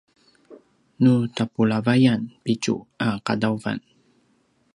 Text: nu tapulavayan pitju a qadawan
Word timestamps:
nu 1.01 1.13
tapulavayan 1.35 2.21
pitju 2.43 2.75
a 3.05 3.07
qadawan 3.25 3.79